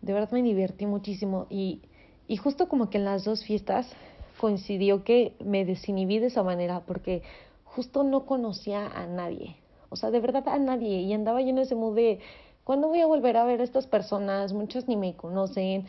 de 0.00 0.12
verdad 0.12 0.32
me 0.32 0.42
divertí 0.42 0.86
muchísimo. 0.86 1.46
Y, 1.50 1.82
y 2.26 2.38
justo 2.38 2.68
como 2.68 2.88
que 2.88 2.96
en 2.96 3.04
las 3.04 3.24
dos 3.24 3.44
fiestas 3.44 3.92
coincidió 4.40 5.04
que 5.04 5.34
me 5.44 5.66
desinhibí 5.66 6.18
de 6.18 6.28
esa 6.28 6.42
manera 6.42 6.80
porque 6.80 7.22
justo 7.64 8.02
no 8.04 8.24
conocía 8.24 8.86
a 8.86 9.06
nadie, 9.06 9.56
o 9.90 9.96
sea, 9.96 10.10
de 10.10 10.20
verdad 10.20 10.48
a 10.48 10.58
nadie. 10.58 11.02
Y 11.02 11.12
andaba 11.12 11.42
yo 11.42 11.50
en 11.50 11.58
ese 11.58 11.74
mood 11.74 11.94
de, 11.94 12.20
¿cuándo 12.64 12.88
voy 12.88 13.00
a 13.00 13.06
volver 13.06 13.36
a 13.36 13.44
ver 13.44 13.60
a 13.60 13.64
estas 13.64 13.86
personas? 13.86 14.52
Muchos 14.52 14.88
ni 14.88 14.96
me 14.96 15.14
conocen, 15.14 15.86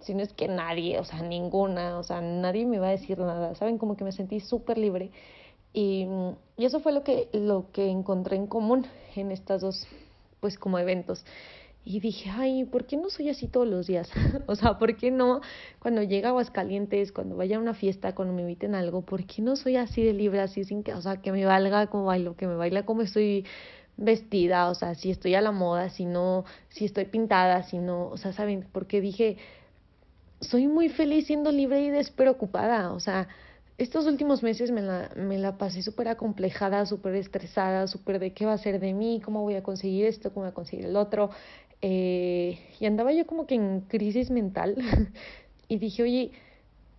si 0.00 0.14
no 0.14 0.22
es 0.22 0.32
que 0.32 0.48
nadie, 0.48 0.98
o 0.98 1.04
sea, 1.04 1.22
ninguna, 1.22 1.98
o 1.98 2.02
sea, 2.02 2.20
nadie 2.20 2.66
me 2.66 2.78
va 2.78 2.88
a 2.88 2.92
decir 2.92 3.18
nada, 3.18 3.54
¿saben? 3.54 3.78
Como 3.78 3.96
que 3.96 4.04
me 4.04 4.12
sentí 4.12 4.40
súper 4.40 4.78
libre 4.78 5.10
y, 5.72 6.06
y 6.56 6.64
eso 6.64 6.80
fue 6.80 6.92
lo 6.92 7.04
que, 7.04 7.28
lo 7.32 7.66
que 7.72 7.88
encontré 7.88 8.36
en 8.36 8.46
común 8.46 8.86
en 9.16 9.30
estas 9.32 9.60
dos, 9.60 9.86
pues 10.40 10.58
como 10.58 10.78
eventos. 10.78 11.24
Y 11.84 12.00
dije, 12.00 12.28
ay, 12.30 12.64
¿por 12.64 12.84
qué 12.84 12.96
no 12.96 13.08
soy 13.08 13.30
así 13.30 13.48
todos 13.48 13.66
los 13.66 13.86
días? 13.86 14.10
o 14.46 14.54
sea, 14.56 14.78
¿por 14.78 14.96
qué 14.96 15.10
no 15.10 15.40
cuando 15.78 16.02
llega 16.02 16.28
a 16.28 16.30
Aguascalientes, 16.30 17.12
cuando 17.12 17.36
vaya 17.36 17.56
a 17.56 17.60
una 17.60 17.74
fiesta, 17.74 18.14
cuando 18.14 18.34
me 18.34 18.42
inviten 18.42 18.74
a 18.74 18.80
algo, 18.80 19.02
¿por 19.02 19.24
qué 19.24 19.40
no 19.42 19.56
soy 19.56 19.76
así 19.76 20.02
de 20.02 20.12
libre, 20.12 20.40
así 20.40 20.64
sin 20.64 20.82
que, 20.82 20.94
o 20.94 21.00
sea, 21.00 21.22
que 21.22 21.32
me 21.32 21.44
valga 21.44 21.86
como 21.86 22.04
bailo, 22.04 22.36
que 22.36 22.46
me 22.46 22.56
baila 22.56 22.84
como 22.84 23.02
estoy 23.02 23.46
vestida, 23.98 24.70
o 24.70 24.74
sea, 24.74 24.94
si 24.94 25.10
estoy 25.10 25.34
a 25.34 25.42
la 25.42 25.52
moda, 25.52 25.90
si 25.90 26.06
no, 26.06 26.44
si 26.70 26.86
estoy 26.86 27.04
pintada, 27.04 27.62
si 27.64 27.78
no, 27.78 28.08
o 28.08 28.16
sea, 28.16 28.32
¿saben? 28.32 28.66
Porque 28.72 29.00
dije, 29.00 29.36
soy 30.40 30.68
muy 30.68 30.88
feliz 30.88 31.26
siendo 31.26 31.52
libre 31.52 31.82
y 31.82 31.90
despreocupada, 31.90 32.92
o 32.92 33.00
sea, 33.00 33.28
estos 33.76 34.06
últimos 34.06 34.42
meses 34.42 34.70
me 34.70 34.82
la, 34.82 35.10
me 35.16 35.38
la 35.38 35.58
pasé 35.58 35.82
súper 35.82 36.08
acomplejada, 36.08 36.86
súper 36.86 37.14
estresada, 37.14 37.86
súper 37.86 38.18
de 38.18 38.32
qué 38.32 38.46
va 38.46 38.54
a 38.54 38.58
ser 38.58 38.80
de 38.80 38.92
mí, 38.92 39.20
cómo 39.24 39.42
voy 39.42 39.54
a 39.54 39.62
conseguir 39.62 40.06
esto, 40.06 40.32
cómo 40.32 40.44
voy 40.44 40.50
a 40.50 40.54
conseguir 40.54 40.86
el 40.86 40.96
otro. 40.96 41.30
Eh, 41.80 42.58
y 42.80 42.86
andaba 42.86 43.12
yo 43.12 43.24
como 43.26 43.46
que 43.46 43.54
en 43.54 43.82
crisis 43.82 44.30
mental 44.30 44.74
y 45.68 45.78
dije, 45.78 46.02
oye, 46.02 46.32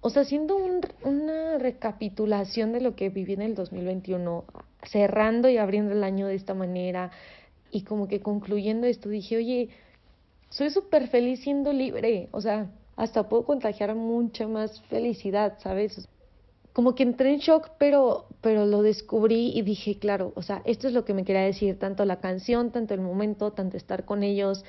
o 0.02 0.10
sea, 0.10 0.22
haciendo 0.22 0.56
un, 0.58 0.82
una 1.04 1.58
recapitulación 1.58 2.72
de 2.74 2.82
lo 2.82 2.96
que 2.96 3.10
viví 3.10 3.34
en 3.34 3.42
el 3.42 3.56
2021, 3.56 4.46
cerrando 4.84 5.50
y 5.50 5.58
abriendo 5.58 5.94
el 5.94 6.04
año 6.04 6.28
de 6.28 6.36
esta 6.36 6.54
manera 6.54 7.12
y 7.72 7.84
como 7.84 8.08
que 8.08 8.22
concluyendo 8.22 8.88
esto, 8.88 9.10
dije, 9.10 9.38
oye, 9.38 9.70
soy 10.50 10.70
súper 10.70 11.08
feliz 11.10 11.42
siendo 11.42 11.74
libre, 11.74 12.30
o 12.32 12.42
sea, 12.42 12.72
hasta 12.96 13.30
puedo 13.30 13.46
contagiar 13.46 13.94
mucha 13.96 14.48
más 14.48 14.82
felicidad, 14.84 15.58
¿sabes? 15.60 16.08
como 16.74 16.96
que 16.96 17.04
entré 17.04 17.34
en 17.34 17.40
shock, 17.40 17.72
pero, 17.78 18.28
pero 18.42 18.66
lo 18.66 18.82
descubrí 18.82 19.52
y 19.54 19.64
dije, 19.64 19.98
claro, 20.00 20.32
o 20.36 20.42
sea, 20.42 20.62
esto 20.66 20.88
es 20.88 20.94
lo 20.94 21.04
que 21.04 21.14
me 21.14 21.26
quería 21.26 21.42
decir, 21.42 21.78
tanto 21.78 22.06
la 22.06 22.22
canción, 22.22 22.72
tanto 22.72 22.94
el 22.94 23.02
momento, 23.02 23.52
tanto 23.52 23.76
estar 23.76 24.06
con 24.06 24.24
ellos. 24.24 24.64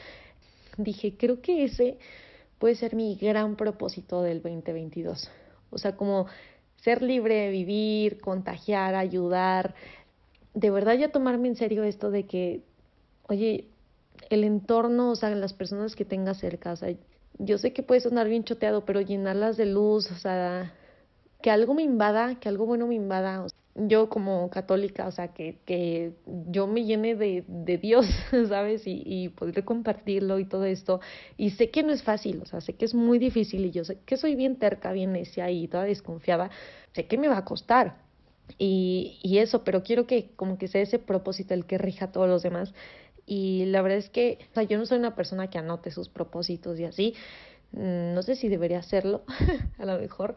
Dije, 0.76 1.16
creo 1.16 1.40
que 1.40 1.64
ese 1.64 1.99
puede 2.61 2.76
ser 2.76 2.95
mi 2.95 3.17
gran 3.17 3.57
propósito 3.57 4.23
del 4.23 4.43
2022. 4.43 5.29
O 5.71 5.79
sea, 5.79 5.97
como 5.97 6.26
ser 6.76 7.02
libre, 7.02 7.50
vivir, 7.50 8.21
contagiar, 8.21 8.95
ayudar. 8.95 9.75
De 10.55 10.71
verdad 10.71 10.95
ya 10.95 11.11
tomarme 11.11 11.49
en 11.49 11.57
serio 11.57 11.83
esto 11.83 12.11
de 12.11 12.26
que, 12.26 12.62
oye, 13.29 13.69
el 14.29 14.45
entorno, 14.45 15.11
o 15.11 15.17
sea, 15.17 15.31
las 15.31 15.55
personas 15.55 15.97
que 15.97 16.05
tengas 16.05 16.38
cerca, 16.38 16.73
o 16.73 16.76
sea, 16.76 16.95
yo 17.38 17.57
sé 17.57 17.73
que 17.73 17.83
puede 17.83 18.02
sonar 18.02 18.29
bien 18.29 18.45
choteado, 18.45 18.85
pero 18.85 19.00
llenarlas 19.00 19.57
de 19.57 19.64
luz, 19.64 20.11
o 20.11 20.17
sea, 20.17 20.75
que 21.40 21.50
algo 21.50 21.73
me 21.73 21.83
invada, 21.83 22.38
que 22.38 22.50
algo 22.50 22.67
bueno 22.67 22.87
me 22.87 22.95
invada. 22.95 23.47
Yo 23.75 24.09
como 24.09 24.50
católica, 24.50 25.07
o 25.07 25.12
sea, 25.12 25.29
que, 25.29 25.59
que 25.65 26.12
yo 26.49 26.67
me 26.67 26.85
llene 26.85 27.15
de, 27.15 27.45
de 27.47 27.79
Dios, 27.79 28.07
¿sabes? 28.49 28.87
Y, 28.87 29.03
y 29.07 29.29
poder 29.29 29.65
compartirlo 29.65 30.39
y 30.39 30.45
todo 30.45 30.65
esto. 30.65 31.00
Y 31.37 31.50
sé 31.50 31.71
que 31.71 31.83
no 31.83 31.93
es 31.93 32.03
fácil, 32.03 32.41
o 32.43 32.47
sea, 32.47 32.61
sé 32.61 32.75
que 32.75 32.85
es 32.85 32.95
muy 32.95 33.19
difícil 33.19 33.65
y 33.65 33.71
yo 33.71 33.85
sé 33.85 33.99
que 34.05 34.17
soy 34.17 34.35
bien 34.35 34.57
terca, 34.57 34.93
bien 34.93 35.12
necia 35.12 35.50
y 35.50 35.69
toda 35.69 35.85
desconfiada. 35.85 36.50
Sé 36.93 37.07
que 37.07 37.17
me 37.19 37.29
va 37.29 37.39
a 37.39 37.45
costar. 37.45 37.99
Y, 38.59 39.21
y 39.23 39.39
eso, 39.39 39.62
pero 39.62 39.83
quiero 39.85 40.07
que 40.07 40.31
como 40.37 40.59
que 40.59 40.67
sea 40.69 40.83
ese 40.83 40.99
propósito 40.99 41.55
el 41.55 41.67
que 41.67 41.79
rija 41.79 42.07
a 42.07 42.12
todos 42.12 42.29
los 42.29 42.43
demás. 42.43 42.75
Y 43.27 43.67
la 43.67 43.83
verdad 43.83 43.99
es 43.99 44.11
que, 44.11 44.39
o 44.50 44.55
sea, 44.55 44.62
yo 44.65 44.77
no 44.79 44.87
soy 44.87 44.99
una 44.99 45.15
persona 45.15 45.49
que 45.49 45.59
anote 45.59 45.93
sus 45.93 46.09
propósitos 46.09 46.81
y 46.81 46.85
así. 46.85 47.15
Mm, 47.73 48.15
no 48.15 48.23
sé 48.23 48.35
si 48.35 48.49
debería 48.49 48.81
hacerlo, 48.81 49.23
a 49.79 49.85
lo 49.87 49.99
mejor 50.00 50.35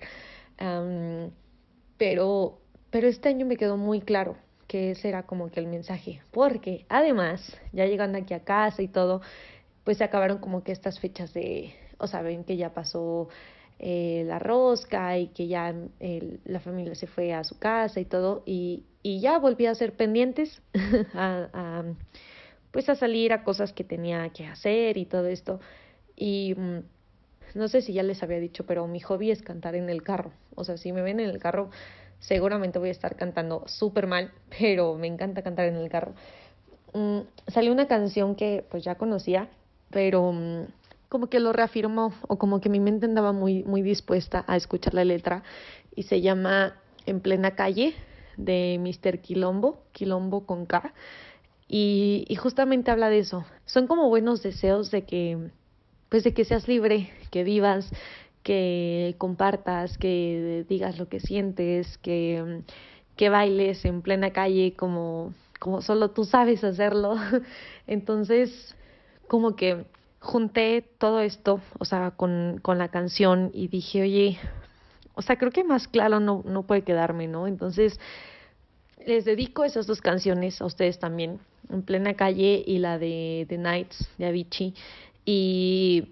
pero, 1.98 2.60
pero 2.94 3.08
este 3.08 3.28
año 3.28 3.48
me 3.48 3.58
quedó 3.58 3.76
muy 3.76 4.02
claro 4.02 4.38
que 4.68 4.92
ese 4.92 5.10
era 5.10 5.24
como 5.24 5.50
que 5.50 5.60
el 5.60 5.66
mensaje, 5.66 6.22
porque 6.30 6.86
además, 6.90 7.58
ya 7.72 7.88
llegando 7.88 8.20
aquí 8.20 8.36
a 8.36 8.44
casa 8.44 8.84
y 8.84 8.88
todo, 8.88 9.22
pues 9.84 9.98
se 9.98 10.04
acabaron 10.04 10.38
como 10.38 10.64
que 10.64 10.72
estas 10.72 11.00
fechas 11.00 11.34
de, 11.34 11.74
o 11.98 12.06
sea, 12.06 12.22
ven 12.22 12.44
que 12.44 12.56
ya 12.56 12.72
pasó 12.72 13.30
eh, 13.80 14.24
la 14.28 14.38
rosca 14.38 15.18
y 15.18 15.30
que 15.30 15.48
ya 15.48 15.74
la 16.46 16.60
familia 16.60 16.94
se 16.94 17.08
fue 17.08 17.34
a 17.34 17.44
su 17.44 17.58
casa 17.58 18.00
y 18.00 18.06
todo, 18.06 18.44
y, 18.46 18.84
y 19.02 19.22
ya 19.22 19.40
volví 19.40 19.66
a 19.66 19.74
ser 19.74 19.94
pendientes 19.94 20.62
a, 21.16 21.50
a, 21.52 21.84
pues 22.70 22.90
a 22.90 22.96
salir 22.96 23.34
a 23.34 23.44
cosas 23.44 23.74
que 23.74 23.84
tenía 23.84 24.30
que 24.30 24.46
hacer 24.46 24.98
y 24.98 25.06
todo 25.06 25.26
esto. 25.26 25.60
Y 26.16 26.54
mm, 26.56 26.80
no 27.56 27.68
sé 27.70 27.82
si 27.82 27.94
ya 27.94 28.04
les 28.04 28.22
había 28.22 28.40
dicho, 28.40 28.68
pero 28.68 28.86
mi 28.86 29.00
hobby 29.00 29.32
es 29.32 29.42
cantar 29.42 29.74
en 29.74 29.90
el 29.90 30.04
carro. 30.04 30.32
O 30.54 30.64
sea, 30.64 30.78
si 30.78 30.92
me 30.92 31.02
ven 31.02 31.20
en 31.20 31.30
el 31.30 31.40
carro, 31.40 31.72
seguramente 32.24 32.80
voy 32.80 32.88
a 32.90 32.92
estar 32.92 33.16
cantando 33.16 33.64
súper 33.68 34.08
mal, 34.08 34.32
pero 34.58 34.96
me 34.96 35.08
encanta 35.08 35.42
cantar 35.42 35.68
en 35.68 35.76
el 35.76 35.90
carro. 35.90 36.14
Mm, 36.94 37.20
salió 37.48 37.72
una 37.72 37.88
canción 37.88 38.36
que 38.36 38.66
pues 38.70 38.84
ya 38.84 38.96
conocía, 38.96 39.50
pero 39.90 40.32
mm, 40.32 40.64
como 41.10 41.28
que 41.28 41.40
lo 41.40 41.54
reafirmó 41.54 42.14
o 42.28 42.38
como 42.38 42.62
que 42.62 42.70
mi 42.70 42.80
mente 42.80 43.06
andaba 43.06 43.34
muy, 43.34 43.64
muy 43.64 43.82
dispuesta 43.82 44.46
a 44.48 44.56
escuchar 44.56 44.94
la 44.94 45.04
letra 45.04 45.44
y 45.96 46.04
se 46.04 46.22
llama 46.22 46.76
En 47.06 47.20
plena 47.20 47.56
calle 47.56 47.94
de 48.38 48.80
Mr. 48.80 49.20
Quilombo, 49.20 49.84
Quilombo 49.92 50.46
con 50.46 50.66
K. 50.66 50.94
Y, 51.68 52.26
y 52.30 52.36
justamente 52.36 52.92
habla 52.92 53.10
de 53.10 53.20
eso. 53.20 53.46
Son 53.66 53.88
como 53.88 54.08
buenos 54.10 54.42
deseos 54.42 54.92
de 54.92 55.04
que 55.04 55.52
pues 56.14 56.24
de 56.24 56.36
que 56.36 56.46
seas 56.46 56.68
libre, 56.68 57.10
que 57.32 57.44
vivas, 57.44 57.90
que 58.44 59.16
compartas, 59.18 59.98
que 59.98 60.66
digas 60.70 61.00
lo 61.00 61.08
que 61.08 61.20
sientes, 61.20 61.98
que, 62.00 62.62
que 63.16 63.30
bailes 63.30 63.84
en 63.86 64.02
plena 64.02 64.32
calle 64.32 64.74
como, 64.78 65.34
como 65.60 65.82
solo 65.82 66.12
tú 66.12 66.26
sabes 66.26 66.64
hacerlo. 66.64 67.16
Entonces, 67.88 68.76
como 69.28 69.56
que 69.56 69.86
junté 70.20 70.84
todo 70.98 71.22
esto, 71.22 71.62
o 71.80 71.86
sea, 71.86 72.12
con, 72.12 72.60
con 72.62 72.78
la 72.78 72.90
canción 72.90 73.52
y 73.54 73.68
dije, 73.68 74.02
oye, 74.02 74.40
o 75.16 75.22
sea, 75.22 75.38
creo 75.38 75.52
que 75.52 75.64
más 75.64 75.88
claro 75.88 76.20
no, 76.20 76.44
no 76.46 76.64
puede 76.64 76.84
quedarme, 76.84 77.28
¿no? 77.28 77.48
Entonces, 77.48 78.00
les 79.06 79.26
dedico 79.26 79.64
esas 79.64 79.86
dos 79.86 80.02
canciones 80.02 80.62
a 80.62 80.66
ustedes 80.66 81.00
también, 81.00 81.40
en 81.70 81.82
plena 81.84 82.14
calle 82.16 82.64
y 82.66 82.80
la 82.80 82.98
de 82.98 83.46
The 83.50 83.58
Nights 83.58 84.10
de 84.18 84.26
Avicii. 84.26 84.74
Y, 85.26 86.10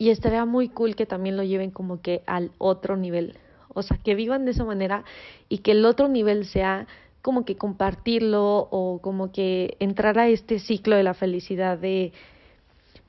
y 0.00 0.08
estaría 0.08 0.46
muy 0.46 0.70
cool 0.70 0.96
que 0.96 1.04
también 1.04 1.36
lo 1.36 1.42
lleven 1.42 1.70
como 1.70 2.00
que 2.00 2.22
al 2.26 2.52
otro 2.56 2.96
nivel. 2.96 3.36
O 3.68 3.82
sea, 3.82 3.98
que 3.98 4.14
vivan 4.14 4.46
de 4.46 4.52
esa 4.52 4.64
manera 4.64 5.04
y 5.50 5.58
que 5.58 5.72
el 5.72 5.84
otro 5.84 6.08
nivel 6.08 6.46
sea 6.46 6.86
como 7.20 7.44
que 7.44 7.58
compartirlo 7.58 8.66
o 8.70 9.00
como 9.02 9.30
que 9.30 9.76
entrar 9.78 10.18
a 10.18 10.28
este 10.28 10.58
ciclo 10.58 10.96
de 10.96 11.02
la 11.02 11.12
felicidad 11.12 11.76
de 11.76 12.14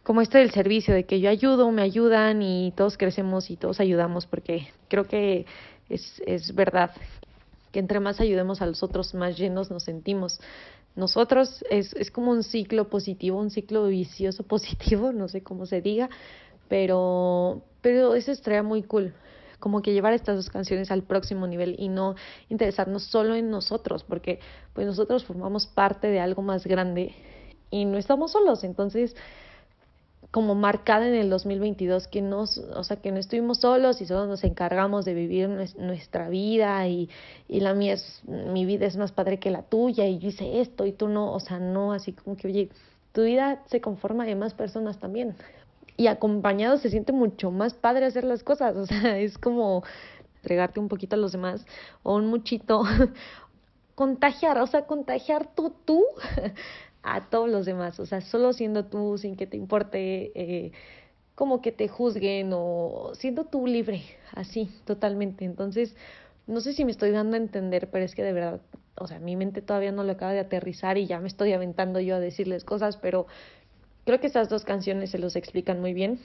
como 0.04 0.20
esto 0.20 0.38
del 0.38 0.52
servicio, 0.52 0.94
de 0.94 1.06
que 1.06 1.22
yo 1.22 1.30
ayudo, 1.30 1.72
me 1.72 1.82
ayudan 1.82 2.42
y 2.42 2.74
todos 2.76 2.98
crecemos 2.98 3.50
y 3.52 3.56
todos 3.56 3.80
ayudamos, 3.80 4.28
porque 4.28 4.68
creo 4.90 5.06
que 5.06 5.46
es, 5.88 6.22
es 6.28 6.54
verdad 6.54 6.92
que 7.72 7.80
entre 7.80 8.02
más 8.02 8.20
ayudemos 8.20 8.62
a 8.62 8.66
los 8.66 8.84
otros, 8.84 9.14
más 9.14 9.38
llenos 9.38 9.72
nos 9.72 9.84
sentimos 9.84 10.42
nosotros 10.96 11.64
es, 11.70 11.94
es 11.94 12.12
como 12.12 12.32
un 12.32 12.44
ciclo 12.44 12.90
positivo, 12.90 13.40
un 13.40 13.50
ciclo 13.50 13.88
vicioso 13.88 14.44
positivo, 14.48 15.12
no 15.12 15.28
sé 15.28 15.42
cómo 15.42 15.66
se 15.66 15.82
diga, 15.82 16.10
pero, 16.72 17.64
pero 17.82 18.16
eso 18.16 18.32
estaría 18.32 18.64
muy 18.64 18.82
cool 18.82 19.14
como 19.60 19.82
que 19.82 19.92
llevar 19.92 20.14
estas 20.14 20.38
dos 20.38 20.50
canciones 20.50 20.90
al 20.90 21.04
próximo 21.04 21.46
nivel 21.46 21.76
y 21.78 21.90
no 21.90 22.16
interesarnos 22.48 23.04
solo 23.04 23.36
en 23.36 23.50
nosotros, 23.50 24.06
porque 24.06 24.40
pues 24.72 24.88
nosotros 24.88 25.26
formamos 25.26 25.68
parte 25.68 26.08
de 26.08 26.22
algo 26.22 26.42
más 26.42 26.66
grande 26.66 27.14
y 27.72 27.84
no 27.84 27.98
estamos 27.98 28.32
solos, 28.32 28.64
entonces 28.64 29.18
como 30.32 30.56
marcada 30.56 31.10
en 31.10 31.14
el 31.14 31.30
2022 31.30 32.08
que 32.08 32.22
no, 32.22 32.44
o 32.44 32.84
sea, 32.86 32.96
que 33.02 33.12
no 33.12 33.20
estuvimos 33.20 33.58
solos 33.58 34.00
y 34.00 34.06
solo 34.06 34.26
nos 34.26 34.46
encargamos 34.46 35.04
de 35.04 35.14
vivir 35.14 35.50
nuestra 35.78 36.30
vida 36.30 36.88
y, 36.88 37.10
y 37.50 37.60
la 37.60 37.74
mía 37.74 37.96
es, 37.96 38.22
mi 38.26 38.66
vida 38.66 38.86
es 38.86 38.96
más 38.96 39.12
padre 39.12 39.40
que 39.40 39.52
la 39.52 39.64
tuya 39.64 40.08
y 40.08 40.20
yo 40.20 40.30
hice 40.30 40.62
esto 40.62 40.86
y 40.86 40.94
tú 40.94 41.10
no, 41.10 41.34
o 41.34 41.40
sea, 41.42 41.60
no, 41.60 41.92
así 41.92 42.14
como 42.14 42.38
que, 42.38 42.48
oye, 42.48 42.70
tu 43.12 43.24
vida 43.24 43.62
se 43.66 43.82
conforma 43.82 44.24
de 44.24 44.36
más 44.36 44.54
personas 44.54 44.98
también 45.00 45.36
y 46.02 46.08
acompañado 46.08 46.78
se 46.78 46.90
siente 46.90 47.12
mucho 47.12 47.52
más 47.52 47.76
padre 47.76 48.06
hacer 48.08 48.24
las 48.24 48.42
cosas, 48.44 48.76
o 48.84 48.88
sea, 48.88 49.20
es 49.20 49.38
como 49.38 49.84
entregarte 50.38 50.80
un 50.80 50.88
poquito 50.88 51.16
a 51.16 51.20
los 51.20 51.32
demás 51.32 51.64
o 52.02 52.16
un 52.16 52.26
muchito, 52.26 52.84
contagiar, 53.96 54.58
o 54.58 54.66
sea, 54.66 54.88
contagiar 54.88 55.54
tú, 55.54 55.76
tú 55.86 56.04
a 57.04 57.30
todos 57.30 57.50
los 57.50 57.68
demás, 57.68 58.00
o 58.00 58.08
sea, 58.08 58.22
solo 58.22 58.52
siendo 58.52 58.86
tú, 58.86 59.20
sin 59.20 59.36
que 59.36 59.46
te 59.46 59.58
importe, 59.58 60.32
eh, 60.34 60.72
como 61.36 61.62
que 61.62 61.72
te 61.72 61.88
juzguen 61.88 62.50
o 62.52 63.12
siendo 63.14 63.46
tú 63.46 63.68
libre, 63.68 64.02
así, 64.34 64.72
totalmente. 64.86 65.46
Entonces, 65.46 65.96
no 66.48 66.62
sé 66.62 66.74
si 66.74 66.84
me 66.84 66.92
estoy 66.92 67.12
dando 67.12 67.36
a 67.36 67.40
entender, 67.40 67.90
pero 67.92 68.06
es 68.06 68.16
que 68.16 68.24
de 68.24 68.34
verdad, 68.34 68.62
o 68.96 69.08
sea, 69.08 69.20
mi 69.20 69.36
mente 69.36 69.62
todavía 69.62 69.92
no 69.92 70.04
lo 70.04 70.12
acaba 70.14 70.34
de 70.34 70.40
aterrizar 70.40 70.98
y 70.98 71.06
ya 71.06 71.20
me 71.20 71.28
estoy 71.28 71.54
aventando 71.54 72.00
yo 72.00 72.16
a 72.16 72.20
decirles 72.20 72.64
cosas, 72.64 72.98
pero 72.98 73.28
creo 74.06 74.20
que 74.20 74.28
estas 74.28 74.50
dos 74.50 74.64
canciones 74.64 75.12
se 75.12 75.20
los 75.20 75.36
explican 75.36 75.80
muy 75.80 75.94
bien 75.94 76.20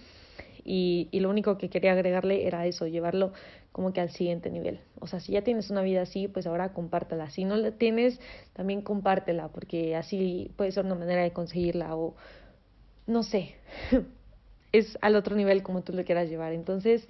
y, 0.64 1.08
y 1.10 1.20
lo 1.20 1.30
único 1.30 1.58
que 1.58 1.70
quería 1.70 1.92
agregarle 1.92 2.46
era 2.46 2.66
eso, 2.66 2.86
llevarlo 2.86 3.32
como 3.72 3.92
que 3.92 4.00
al 4.00 4.10
siguiente 4.10 4.50
nivel. 4.50 4.80
O 5.00 5.06
sea, 5.06 5.20
si 5.20 5.32
ya 5.32 5.42
tienes 5.42 5.70
una 5.70 5.82
vida 5.82 6.02
así, 6.02 6.28
pues 6.28 6.46
ahora 6.46 6.72
compártela. 6.72 7.28
Si 7.28 7.44
no 7.44 7.56
la 7.56 7.72
tienes, 7.72 8.18
también 8.54 8.80
compártela, 8.80 9.48
porque 9.48 9.94
así 9.94 10.50
puede 10.56 10.72
ser 10.72 10.86
una 10.86 10.94
manera 10.94 11.22
de 11.22 11.32
conseguirla 11.32 11.94
o 11.94 12.14
no 13.06 13.22
sé, 13.22 13.54
es 14.72 14.96
al 15.00 15.14
otro 15.14 15.36
nivel 15.36 15.62
como 15.62 15.82
tú 15.82 15.92
lo 15.92 16.04
quieras 16.04 16.28
llevar. 16.28 16.52
Entonces, 16.52 17.06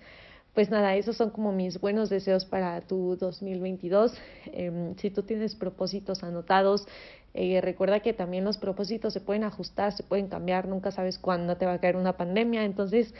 pues 0.56 0.70
nada, 0.70 0.96
esos 0.96 1.18
son 1.18 1.28
como 1.28 1.52
mis 1.52 1.78
buenos 1.78 2.08
deseos 2.08 2.46
para 2.46 2.80
tu 2.80 3.16
2022. 3.16 4.14
Em, 4.46 4.96
si 4.96 5.10
tú 5.10 5.22
tienes 5.22 5.54
propósitos 5.54 6.22
anotados, 6.22 6.88
eh, 7.34 7.60
recuerda 7.60 8.00
que 8.00 8.14
también 8.14 8.42
los 8.42 8.56
propósitos 8.56 9.12
se 9.12 9.20
pueden 9.20 9.44
ajustar, 9.44 9.92
se 9.92 10.02
pueden 10.02 10.28
cambiar, 10.28 10.66
nunca 10.66 10.92
sabes 10.92 11.18
cuándo 11.18 11.58
te 11.58 11.66
va 11.66 11.74
a 11.74 11.78
caer 11.78 11.96
una 11.96 12.16
pandemia, 12.16 12.64
entonces 12.64 13.14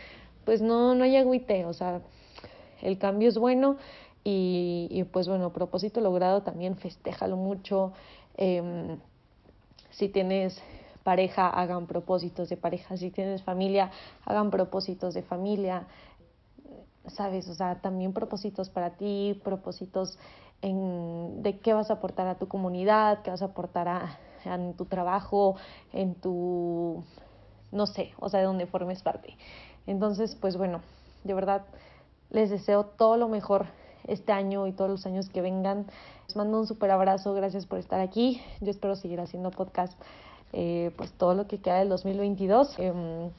pues 0.47 0.63
no, 0.63 0.95
no 0.95 1.05
hay 1.05 1.17
agüite, 1.17 1.67
o 1.67 1.75
sea, 1.75 2.01
el 2.81 2.97
cambio 2.97 3.29
es 3.29 3.37
bueno 3.37 3.77
y, 4.25 4.89
y 4.91 5.05
pues 5.05 5.29
bueno, 5.29 5.53
propósito 5.53 6.01
logrado 6.01 6.41
también 6.41 6.79
festéjalo 6.79 7.37
mucho. 7.37 7.93
Eh, 8.39 8.97
si 9.91 10.09
tienes 10.09 10.63
pareja, 11.07 11.49
hagan 11.49 11.87
propósitos 11.87 12.49
de 12.49 12.57
pareja. 12.57 12.97
Si 12.97 13.13
tienes 13.13 13.41
familia, 13.45 13.93
hagan 14.25 14.51
propósitos 14.51 15.15
de 15.15 15.23
familia. 15.23 15.87
¿Sabes? 17.09 17.49
O 17.49 17.55
sea, 17.55 17.81
también 17.81 18.13
propósitos 18.13 18.71
para 18.71 18.97
ti, 18.97 19.41
propósitos 19.45 20.19
en, 20.63 21.43
de 21.43 21.59
qué 21.59 21.73
vas 21.73 21.91
a 21.91 21.95
aportar 21.95 22.27
a 22.27 22.37
tu 22.37 22.49
comunidad, 22.49 23.23
qué 23.23 23.31
vas 23.31 23.43
a 23.43 23.47
aportar 23.47 23.89
a, 23.89 24.19
en 24.45 24.75
tu 24.75 24.87
trabajo, 24.87 25.57
en 25.93 26.15
tu, 26.15 27.05
no 27.73 27.87
sé, 27.87 28.13
o 28.19 28.29
sea, 28.29 28.41
de 28.41 28.47
donde 28.47 28.67
formes 28.67 29.03
parte. 29.03 29.37
Entonces, 29.87 30.37
pues 30.37 30.57
bueno, 30.57 30.81
de 31.25 31.35
verdad, 31.35 31.67
les 32.31 32.51
deseo 32.51 32.85
todo 32.85 33.17
lo 33.17 33.29
mejor 33.29 33.67
este 34.07 34.33
año 34.33 34.67
y 34.67 34.73
todos 34.73 34.91
los 34.91 35.07
años 35.07 35.29
que 35.29 35.43
vengan. 35.43 35.87
Les 36.27 36.37
mando 36.37 36.59
un 36.59 36.67
súper 36.67 36.91
abrazo, 36.91 37.35
gracias 37.35 37.67
por 37.67 37.79
estar 37.79 38.01
aquí. 38.01 38.41
Yo 38.61 38.71
espero 38.71 38.97
seguir 38.97 39.21
haciendo 39.21 39.51
podcast 39.51 39.99
eh, 40.53 40.93
pues 40.97 41.13
todo 41.13 41.35
lo 41.35 41.47
que 41.47 41.59
queda 41.59 41.79
del 41.79 41.89
2022. 41.89 42.79
Em, 42.79 43.31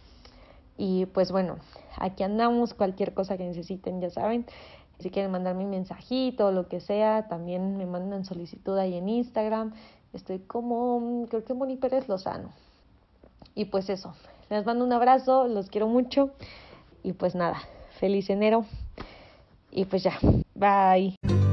y 0.77 1.07
pues 1.07 1.31
bueno, 1.31 1.57
aquí 1.97 2.23
andamos, 2.23 2.73
cualquier 2.73 3.13
cosa 3.13 3.37
que 3.37 3.43
necesiten, 3.43 3.99
ya 3.99 4.09
saben. 4.09 4.45
Si 4.99 5.09
quieren 5.09 5.31
mandarme 5.31 5.63
un 5.65 5.71
mensajito 5.71 6.47
o 6.47 6.51
lo 6.51 6.67
que 6.67 6.79
sea, 6.79 7.27
también 7.27 7.77
me 7.77 7.85
mandan 7.85 8.25
solicitud 8.25 8.77
ahí 8.77 8.95
en 8.95 9.09
Instagram. 9.09 9.73
Estoy 10.13 10.39
como, 10.39 11.25
creo 11.29 11.43
que 11.43 11.53
Moni 11.53 11.75
Pérez 11.75 12.07
Lozano. 12.07 12.49
Y 13.53 13.65
pues 13.65 13.89
eso, 13.89 14.13
les 14.49 14.65
mando 14.65 14.85
un 14.85 14.93
abrazo, 14.93 15.47
los 15.47 15.69
quiero 15.69 15.87
mucho. 15.87 16.31
Y 17.03 17.13
pues 17.13 17.35
nada, 17.35 17.57
feliz 17.99 18.29
enero. 18.29 18.65
Y 19.71 19.85
pues 19.85 20.03
ya, 20.03 20.17
bye. 20.55 21.46